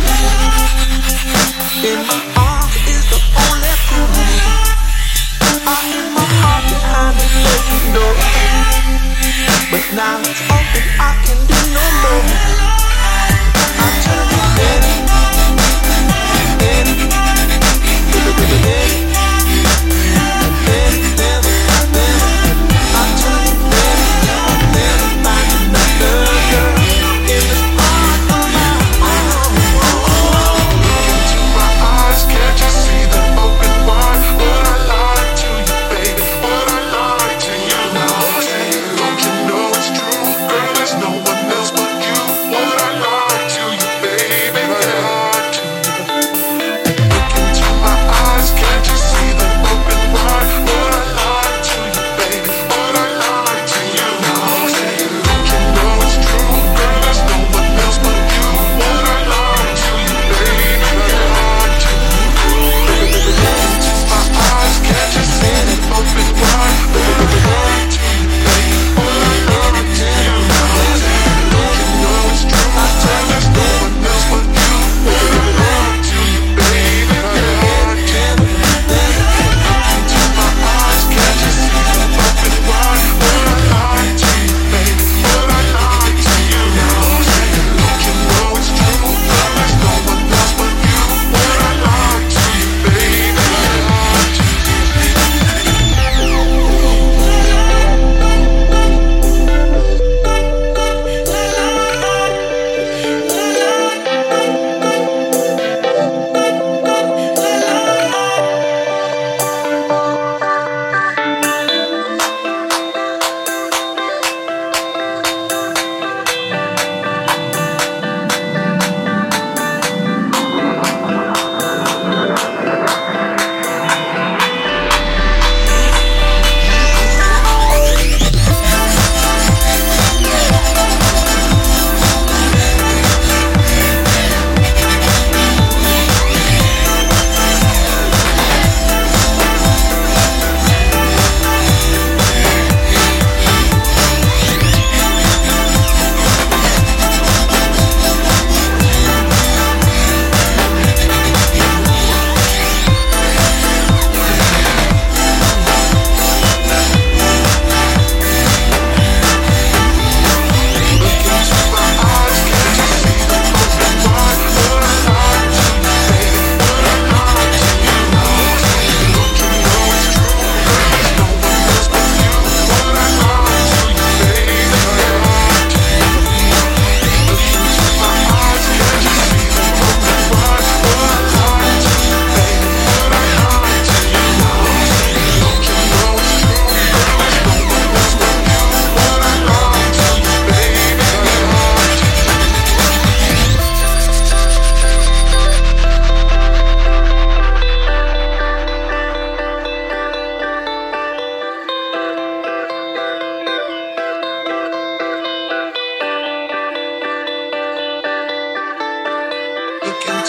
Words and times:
Yeah. 0.00 0.37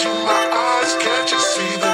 into 0.02 0.14
my 0.24 0.48
eyes, 0.50 0.96
can't 0.96 1.30
you 1.30 1.38
see 1.38 1.76
that? 1.76 1.89